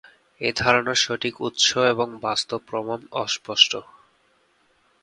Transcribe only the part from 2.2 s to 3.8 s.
বাস্তব প্রমাণ অস্পষ্ট।